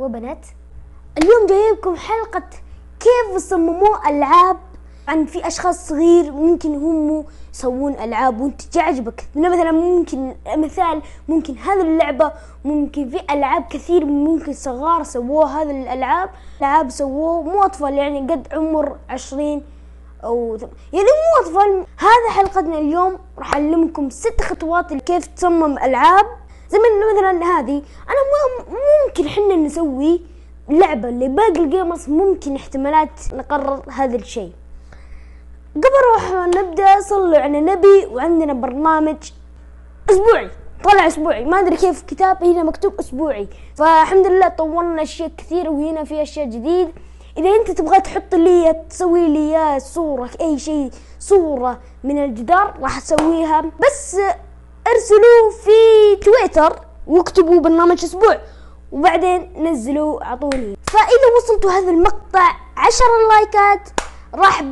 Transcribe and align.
وبنات 0.00 0.46
اليوم 1.18 1.46
جايبكم 1.46 1.96
حلقة 1.96 2.48
كيف 3.00 3.36
يصمموا 3.36 4.08
ألعاب. 4.08 4.56
عن 5.08 5.26
في 5.26 5.46
أشخاص 5.46 5.88
صغير 5.88 6.32
ممكن 6.32 6.74
هم 6.74 7.24
يسوون 7.54 7.92
ألعاب 7.92 8.40
وأنت 8.40 8.62
تعجبك. 8.62 9.24
مثلا 9.36 9.72
ممكن 9.72 10.34
مثال 10.56 11.02
ممكن 11.28 11.58
هذه 11.58 11.80
اللعبة 11.80 12.32
ممكن 12.64 13.08
في 13.10 13.20
ألعاب 13.30 13.64
كثير 13.70 14.04
ممكن 14.04 14.52
صغار 14.52 15.02
سووها 15.02 15.62
هذه 15.62 15.82
الألعاب. 15.82 16.30
ألعاب 16.60 16.90
سووه 16.90 17.42
مو 17.42 17.62
أطفال 17.62 17.94
يعني 17.94 18.20
قد 18.20 18.48
عمر 18.52 18.96
عشرين 19.08 19.62
أو 20.24 20.56
يعني 20.92 21.04
مو 21.04 21.46
أطفال. 21.46 21.86
هذا 21.98 22.30
حلقتنا 22.30 22.78
اليوم 22.78 23.18
راح 23.38 23.54
أعلمكم 23.54 24.10
ست 24.10 24.40
خطوات 24.42 24.92
كيف 24.94 25.26
تصمم 25.26 25.78
ألعاب. 25.78 26.26
زي 26.70 26.78
مثلا 27.14 27.44
هذه 27.44 27.82
مو- 28.08 28.76
ممكن 29.06 29.28
حنا 29.28 29.56
نسوي 29.56 30.20
لعبة 30.68 31.10
لباقي 31.10 31.60
الجيمرز 31.60 32.08
ممكن 32.08 32.56
احتمالات 32.56 33.10
نقرر 33.32 33.82
هذا 33.92 34.16
الشيء. 34.16 34.52
قبل 35.74 36.00
روح 36.14 36.32
نبدأ 36.46 37.00
صلوا 37.00 37.38
على 37.38 37.60
نبي 37.60 38.06
وعندنا 38.12 38.52
برنامج 38.52 39.16
أسبوعي 40.10 40.50
طلع 40.84 41.06
أسبوعي. 41.06 41.44
ما 41.44 41.60
أدري 41.60 41.76
كيف 41.76 42.02
كتاب 42.02 42.44
هنا 42.44 42.62
مكتوب 42.62 42.92
أسبوعي. 43.00 43.48
فالحمد 43.76 44.26
لله 44.26 44.48
طورنا 44.48 45.02
أشياء 45.02 45.30
كثير 45.38 45.70
وهنا 45.70 46.04
في 46.04 46.22
أشياء 46.22 46.46
جديد. 46.46 46.88
إذا 47.38 47.50
أنت 47.50 47.70
تبغى 47.70 48.00
تحط 48.00 48.34
لي 48.34 48.84
تسوي 48.90 49.28
لي 49.28 49.80
صورة 49.80 50.30
أي 50.40 50.58
شيء 50.58 50.90
صورة 51.18 51.78
من 52.04 52.24
الجدار 52.24 52.74
راح 52.82 52.96
أسويها. 52.96 53.60
بس 53.60 54.16
ارسلوا 54.94 55.50
في 55.64 56.16
تويتر 56.24 56.80
واكتبوا 57.06 57.60
برنامج 57.60 58.04
أسبوع 58.04 58.40
وبعدين 58.92 59.52
نزلوا 59.68 60.24
اعطوني 60.24 60.76
فإذا 60.82 61.36
وصلتوا 61.36 61.70
هذا 61.70 61.90
المقطع 61.90 62.52
عشر 62.76 63.04
لايكات 63.30 63.88
راح 64.34 64.64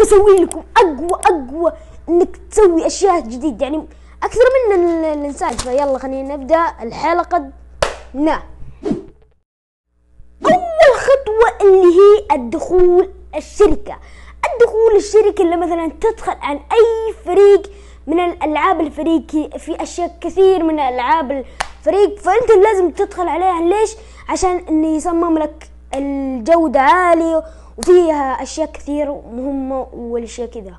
بسوي 0.00 0.36
لكم 0.38 0.62
أقوى 0.76 1.20
أقوى 1.24 1.72
إنك 2.08 2.36
تسوي 2.50 2.86
أشياء 2.86 3.20
جديدة. 3.20 3.64
يعني 3.64 3.86
أكثر 4.22 4.40
من 4.68 4.74
ال- 4.74 5.04
الإنسان. 5.04 5.56
فيلا 5.56 5.98
خلينا 5.98 6.36
نبدأ 6.36 6.74
الحلقة 6.82 7.50
نا. 8.14 8.42
أول 10.44 10.94
خطوة 10.96 11.68
اللي 11.68 11.86
هي 11.86 12.36
الدخول 12.36 13.10
الشركة. 13.36 13.98
الدخول 14.54 14.96
الشركة 14.96 15.42
اللي 15.42 15.56
مثلا 15.56 15.92
تدخل 16.00 16.32
عن 16.40 16.56
أي 16.56 17.14
فريق 17.24 17.70
من 18.06 18.20
الألعاب 18.20 18.80
الفريق 18.80 19.56
في 19.56 19.82
أشياء 19.82 20.16
كثير 20.20 20.62
من 20.64 20.80
العاب 20.80 21.44
الفريق 21.80 22.18
فأنت 22.18 22.50
لازم 22.64 22.90
تدخل 22.90 23.28
عليها. 23.28 23.60
ليش؟ 23.60 23.96
عشان 24.28 24.56
انه 24.68 24.96
يصمم 24.96 25.38
لك 25.38 25.70
الجودة 25.94 26.80
عالية 26.80 27.44
وفيها 27.78 28.42
أشياء 28.42 28.72
كثير 28.72 29.12
مهمة 29.12 29.86
والأشياء 29.92 30.48
كذا. 30.48 30.74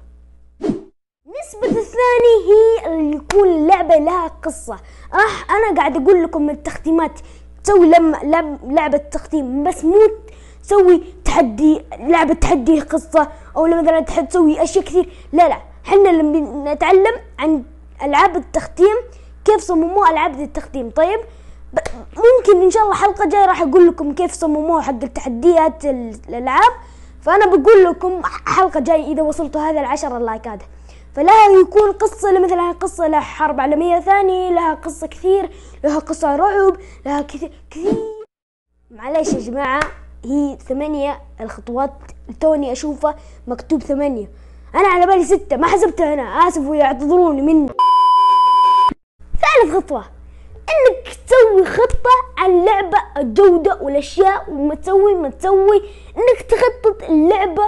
النسبة 0.62 1.80
الثانية 1.80 2.38
هي 2.50 2.86
اللي 2.94 3.16
يكون 3.16 3.48
اللعبة 3.48 3.96
لها 3.96 4.28
قصة. 4.28 4.80
راح 5.14 5.52
أنا 5.52 5.78
قاعد 5.78 5.98
أقول 5.98 6.24
لكم 6.24 6.50
التختيمات 6.50 7.20
تسوي 7.64 7.88
لما 7.88 8.18
لعب 8.24 8.72
لعبة 8.72 8.98
تختيم 8.98 9.64
بس 9.64 9.86
مو 9.86 9.96
تسوي 10.64 11.04
تحدي 11.26 11.82
لعبة 12.00 12.34
تحدي 12.34 12.80
قصة 12.80 13.28
أو 13.58 13.66
مثلا 13.68 14.00
تحب 14.00 14.28
تسوي 14.28 14.64
أشياء 14.64 14.86
كثير. 14.86 15.10
لا 15.34 15.50
لا. 15.50 15.58
حنا 15.86 16.10
لما 16.10 16.74
نتعلم 16.74 17.16
عن 17.40 17.64
ألعاب 18.04 18.36
التختيم 18.36 18.96
كيف 19.46 19.62
صمموا 19.62 20.10
ألعاب 20.10 20.40
التختيم؟ 20.40 20.90
طيب 20.90 21.20
ممكن 22.16 22.62
إن 22.62 22.72
شاء 22.72 22.84
الله 22.84 22.96
حلقة 22.96 23.26
جاية 23.30 23.46
راح 23.46 23.62
أقول 23.62 23.88
لكم 23.88 24.14
كيف 24.16 24.34
صمموها 24.34 24.82
حق 24.82 25.04
التحديات 25.04 25.86
ال- 25.86 26.20
الألعاب. 26.30 26.72
فأنا 27.22 27.46
بقول 27.46 27.84
لكم 27.84 28.22
حلقة 28.46 28.80
جاية 28.80 29.12
إذا 29.14 29.22
وصلتوا 29.22 29.62
هذا 29.62 29.80
العشر 29.80 30.18
اللايكات 30.18 30.60
فلها 31.16 31.50
يكون 31.62 31.92
قصة 31.92 32.40
مثلا 32.40 32.72
قصة 32.72 33.08
لها 33.08 33.20
حرب 33.20 33.60
عالمية 33.60 34.00
ثانية 34.00 34.50
لها 34.50 34.74
قصة 34.74 35.08
كثير 35.08 35.50
لها 35.84 36.00
قصة 36.00 36.36
رعب 36.36 36.78
لها 37.06 37.22
كثير 37.22 37.52
كثير. 37.72 37.94
معليش 38.92 39.34
يا 39.34 39.40
جماعة 39.40 39.80
هي 40.26 40.58
ثمانية 40.70 41.22
الخطوات 41.42 41.92
توني 42.40 42.72
أشوفها 42.72 43.16
مكتوب 43.48 43.84
ثمانية. 43.84 44.28
أنا 44.76 44.88
على 44.88 45.06
بالي 45.06 45.24
ستة 45.24 45.58
ما 45.58 45.68
حسبتها 45.68 46.14
أنا 46.14 46.48
آسف 46.48 46.68
ويعتذروني 46.68 47.42
مني. 47.42 47.70
ثالث 49.42 49.76
خطوة 49.76 50.06
إنك 50.56 51.18
تسوي 51.28 51.66
خطة 51.66 52.10
عن 52.38 52.66
لعبة 52.66 52.98
الجودة 53.18 53.80
والأشياء 53.82 54.52
وما 54.52 54.76
تسوي 54.76 55.14
ما 55.14 55.30
تسوي 55.30 55.78
إنك 56.18 56.42
تخطط 56.50 57.10
اللعبة 57.10 57.64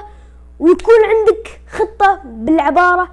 ويكون 0.60 0.96
عندك 1.06 1.62
خطة 1.72 2.22
بالعبارة 2.26 3.10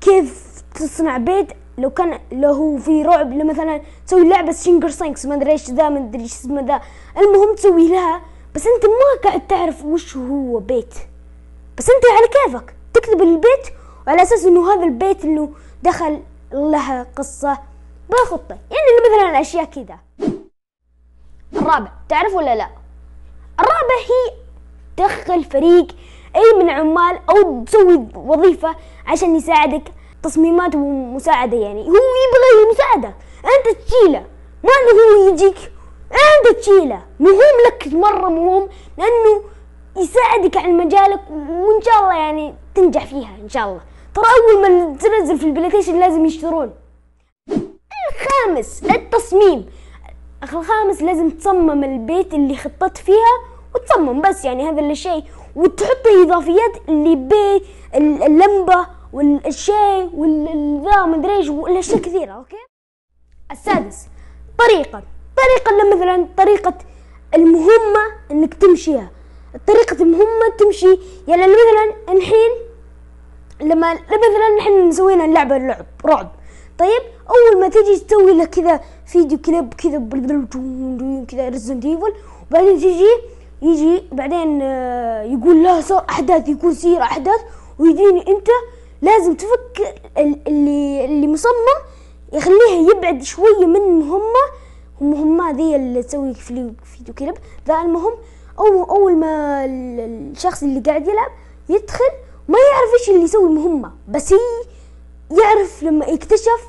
كيف 0.00 0.62
تصنع 0.74 1.16
بيت. 1.16 1.52
لو 1.78 1.90
كان 1.90 2.20
لو 2.32 2.52
هو 2.52 2.78
في 2.78 3.02
رعب 3.02 3.34
مثلا 3.34 3.80
تسوي 4.06 4.28
لعبة 4.28 4.52
سينجر 4.52 4.88
سانكس 4.88 5.26
ما 5.26 5.34
أدري 5.34 5.52
إيش 5.52 5.70
ذا 5.70 5.88
ما 5.88 5.98
أدري 5.98 6.22
إيش 6.22 6.32
اسمه 6.32 6.60
ذا. 6.60 6.80
المهم 7.18 7.54
تسوي 7.54 7.88
لها 7.88 8.22
بس 8.54 8.66
أنت 8.66 8.84
ما 8.84 9.20
قاعد 9.24 9.46
تعرف 9.46 9.84
وش 9.84 10.16
هو 10.16 10.58
بيت. 10.58 10.94
بس 11.78 11.90
أنت 11.90 12.04
على 12.06 12.28
كيفك. 12.28 12.75
تكتب 12.96 13.22
البيت 13.22 13.74
وعلى 14.06 14.22
أساس 14.22 14.44
إنه 14.44 14.72
هذا 14.72 14.84
البيت 14.84 15.24
إنه 15.24 15.50
دخل 15.82 16.22
لها 16.52 17.06
قصة 17.16 17.58
بخطة. 18.10 18.58
يعني 18.70 18.86
مثلا 19.06 19.40
أشياء 19.40 19.64
كذا. 19.64 19.98
الرابع 21.56 21.88
تعرف 22.08 22.34
ولا 22.34 22.54
لا؟ 22.56 22.68
الرابع 23.60 23.96
هي 24.00 24.36
تدخل 24.96 25.44
فريق 25.44 25.86
أي 26.36 26.58
من 26.58 26.70
عمال 26.70 27.20
أو 27.30 27.64
تسوي 27.64 28.06
وظيفة 28.14 28.76
عشان 29.06 29.36
يساعدك 29.36 29.92
تصميمات 30.22 30.74
ومساعدة 30.74 31.56
يعني. 31.56 31.80
هو 31.80 31.94
يبغى 31.94 32.64
المساعدة 32.64 33.14
أنت 33.44 33.76
تشيله. 33.78 34.26
ما 34.64 34.70
إنه 34.70 35.22
هو 35.22 35.32
يجيك. 35.32 35.72
أنت 36.12 36.58
تشيله. 36.58 37.02
مهم 37.20 37.56
لك 37.66 37.88
مرة 37.92 38.28
مهم 38.28 38.68
لأنه 38.98 39.42
يساعدك 39.96 40.56
على 40.56 40.72
مجالك 40.72 41.20
وإن 41.30 41.82
شاء 41.82 42.00
الله 42.00 42.14
يعني 42.14 42.54
تنجح 42.74 43.06
فيها 43.06 43.36
إن 43.42 43.48
شاء 43.48 43.64
الله. 43.68 43.80
ترى 44.14 44.24
أول 44.24 44.62
ما 44.70 44.96
تنزل 44.96 45.38
في 45.38 45.44
ال 45.46 45.70
PlayStation 45.70 45.98
لازم 46.00 46.24
يشترون. 46.24 46.74
الخامس 48.10 48.82
التصميم. 48.84 49.66
الخامس 50.42 51.02
لازم 51.02 51.30
تصمم 51.30 51.84
البيت 51.84 52.34
اللي 52.34 52.56
خططت 52.56 52.96
فيها 52.98 53.34
وتصمم 53.74 54.20
بس 54.20 54.44
يعني 54.44 54.68
هذا 54.68 54.80
الشيء 54.80 55.24
وتحط 55.56 56.06
إضافيات 56.22 56.88
اللي 56.88 57.16
بيت 57.16 57.62
ال- 57.94 58.22
اللمبة 58.22 58.86
والشيء 59.12 60.10
والذا 60.14 61.04
مدري 61.06 61.36
إيش 61.36 61.48
والأشياء 61.48 61.98
كثيرة 61.98 62.32
أوكي؟ 62.32 62.56
السادس 63.50 64.06
طريقة. 64.58 65.02
طريقة 65.36 65.94
مثلا 65.96 66.26
طريقة 66.36 66.74
المهمة 67.34 68.00
إنك 68.30 68.54
تمشيها. 68.54 69.10
طريقة 69.66 70.02
المهمة 70.02 70.48
تمشي. 70.58 70.98
يعني 71.28 71.42
مثلا 71.42 72.14
الحين 72.16 72.50
لما 73.60 73.92
مثلا 73.94 74.56
نحن 74.58 74.92
سوينا 74.92 75.24
اللعبة 75.24 75.58
لعب 75.58 75.86
رعب. 76.06 76.28
طيب 76.78 77.02
أول 77.30 77.60
ما 77.60 77.68
تجي 77.68 77.96
تسوي 77.98 78.32
لك 78.32 78.50
كذا 78.50 78.80
فيديو 79.06 79.38
كليب 79.38 79.74
كذا 79.74 79.98
كذا 81.28 81.48
Resident 81.48 81.84
Evil 81.84 82.12
وبعدين 82.50 82.76
تجي 82.78 83.06
يجي 83.62 84.02
بعدين 84.12 84.62
آه، 84.62 85.22
يقول 85.22 85.62
لا 85.62 85.80
صار 85.80 86.04
أحداث 86.10 86.48
يكون 86.48 86.70
يصير 86.72 87.02
أحداث 87.02 87.40
ويجيني 87.78 88.20
أنت 88.28 88.48
لازم 89.02 89.34
تفك 89.34 89.94
ال- 90.18 90.40
اللي 90.48 91.04
اللي 91.04 91.26
مصمم 91.26 91.78
يخليها 92.32 92.90
يبعد 92.90 93.22
شوية 93.22 93.66
من 93.66 93.80
مهمة 93.80 94.44
المهمة 95.00 95.50
ذي 95.50 95.76
اللي 95.76 96.02
تسوي 96.02 96.34
في 96.34 96.72
فيديو 96.84 97.14
كليب. 97.14 97.34
ذا 97.68 97.74
المهم 97.80 98.12
أو 98.58 98.84
أول 98.84 99.16
ما 99.16 99.64
ال- 99.64 100.30
الشخص 100.32 100.62
اللي 100.62 100.80
قاعد 100.80 101.08
يلعب 101.08 101.30
يدخل 101.68 102.04
ما 102.48 102.58
يعرف 102.58 102.90
إيش 103.00 103.08
اللي 103.10 103.22
يسوي 103.22 103.48
المهمة 103.48 103.92
بس 104.08 104.32
هي 104.32 104.38
يعرف 105.42 105.82
لما 105.82 106.06
يكتشف 106.06 106.60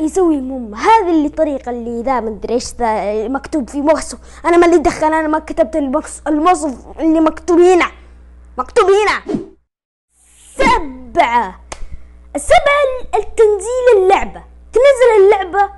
يسوي 0.00 0.34
المهمة 0.34 0.78
هذه 0.78 1.10
اللي 1.10 1.26
الطريقة 1.26 1.70
اللي 1.70 2.02
ذا 2.02 2.20
ما 2.20 2.28
أدري 2.28 2.54
إيش 2.54 2.74
ذا 2.74 3.28
مكتوب 3.28 3.70
في 3.70 3.80
موصف 3.80 4.18
أنا 4.44 4.56
ما 4.56 4.66
اللي 4.66 4.78
دخل 4.78 5.06
أنا 5.06 5.28
ما 5.28 5.38
كتبت 5.38 5.76
الموصف 6.26 6.74
اللي 7.00 7.20
مكتوب 7.20 7.58
هنا. 7.60 7.86
مكتوب 8.58 8.86
هنا. 8.90 9.38
سبعة. 10.58 11.60
السبعة 12.36 12.84
التنزيل 13.14 13.86
اللعبة. 14.02 14.42
تنزل 14.72 15.24
اللعبة 15.24 15.70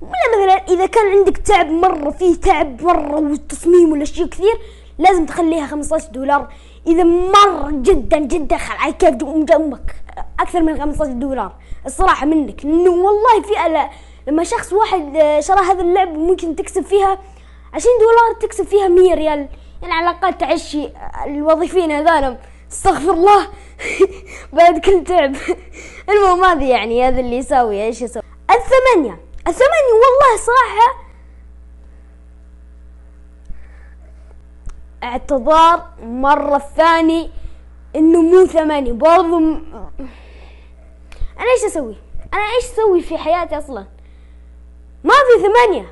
ولا 0.00 0.36
مثلا 0.36 0.54
إذا 0.54 0.86
كان 0.86 1.06
عندك 1.18 1.36
تعب 1.36 1.66
مرة 1.70 2.10
فيه 2.10 2.34
تعب 2.40 2.82
مرة 2.82 3.16
والتصميم 3.20 3.92
والأشياء 3.92 4.28
كثير 4.28 4.58
لازم 4.98 5.26
تخليها 5.26 5.66
15 5.66 6.08
دولار. 6.08 6.48
إذا 6.86 7.04
مرة 7.04 7.70
جدا 7.70 8.18
جدا 8.18 8.56
خل 8.56 8.90
كيف 8.90 9.14
جنبك 9.14 9.94
أكثر 10.40 10.62
من 10.62 10.80
15 10.80 11.12
دولار. 11.12 11.52
الصراحة 11.86 12.26
منك. 12.26 12.64
لأنه 12.64 12.90
والله 12.90 13.42
في 13.42 13.88
لما 14.26 14.44
شخص 14.44 14.72
واحد 14.72 15.16
آه، 15.16 15.40
شرى 15.40 15.60
هذا 15.60 15.82
اللعب 15.82 16.18
ممكن 16.18 16.56
تكسب 16.56 16.82
فيها 16.82 17.18
عشرين 17.74 17.94
دولار 18.00 18.40
تكسب 18.40 18.64
فيها 18.64 18.88
مية 18.88 19.14
ريال. 19.14 19.48
يعني 19.82 19.94
على 19.94 20.10
الأقل 20.10 20.38
تعشي 20.38 20.88
الوظيفيين 21.26 21.92
هذول. 21.92 22.36
استغفر 22.72 23.10
الله. 23.10 23.48
بعد 24.52 24.78
كل 24.78 25.04
تعب. 25.04 25.36
المهم 26.10 26.44
هذا 26.44 26.64
يعني 26.64 27.08
هذا 27.08 27.20
اللي 27.20 27.36
يساوي. 27.36 27.84
إيش 27.84 28.02
يسوي 28.02 28.22
الثمانية. 28.50 29.20
الثمانية 29.48 29.92
والله 29.92 30.36
صراحة 30.36 31.05
اعتذار 35.06 35.88
مرة 36.02 36.58
ثاني 36.58 37.30
إنه 37.96 38.22
مو 38.22 38.46
ثمانية 38.46 38.92
برضو 38.92 39.38
م... 39.38 39.62
أنا 41.38 41.50
إيش 41.54 41.64
أسوي؟ 41.64 41.96
أنا 42.34 42.42
إيش 42.42 42.64
أسوي 42.64 43.00
في 43.00 43.18
حياتي 43.18 43.58
أصلا؟ 43.58 43.86
ما 45.04 45.14
في 45.14 45.42
ثمانية. 45.42 45.86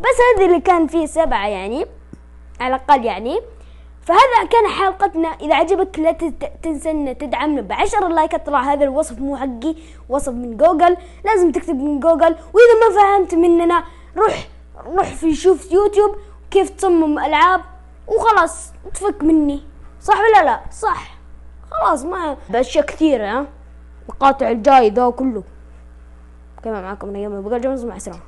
بس 0.00 0.16
هذه 0.36 0.46
اللي 0.46 0.60
كان 0.60 0.86
فيه 0.86 1.06
سبعة 1.06 1.48
يعني 1.48 1.86
على 2.60 2.74
الأقل 2.74 3.04
يعني. 3.04 3.40
فهذا 4.02 4.44
كان 4.50 4.68
حلقتنا. 4.68 5.28
إذا 5.28 5.54
عجبك 5.54 5.98
لا 5.98 6.12
تنسى 6.62 6.90
أن 6.90 7.18
تدعمنا 7.18 7.60
بعشر 7.60 8.08
لايكات 8.08 8.46
طلع 8.46 8.60
هذا 8.60 8.84
الوصف 8.84 9.18
مو 9.18 9.36
حقي 9.36 9.74
وصف 10.08 10.32
من 10.32 10.56
جوجل. 10.56 10.96
لازم 11.24 11.52
تكتب 11.52 11.76
من 11.76 12.00
جوجل. 12.00 12.36
وإذا 12.52 12.74
ما 12.88 12.96
فهمت 12.96 13.34
مننا 13.34 13.84
روح 14.16 14.48
روح 14.86 15.06
في 15.14 15.34
شوف 15.34 15.72
يوتيوب 15.72 16.16
كيف 16.50 16.70
تصمم 16.70 17.18
ألعاب 17.18 17.60
وخلاص 18.06 18.72
تفك 18.94 19.22
مني. 19.22 19.62
صح 20.00 20.14
ولا 20.20 20.44
لا؟ 20.44 20.60
صح. 20.70 21.18
خلاص 21.70 22.04
ما 22.04 22.36
بأشياء 22.50 22.86
كثيرة 22.86 23.26
ها؟ 23.26 23.46
القاطع 24.08 24.50
الجاي 24.50 24.90
ذا 24.90 25.10
كله. 25.10 25.42
كمان 26.62 26.82
معاكم 26.82 27.08
من 27.08 27.16
أيام 27.16 27.42
بقى 27.42 27.60
جمز 27.60 27.84
مع 27.84 27.96
السلامة 27.96 28.20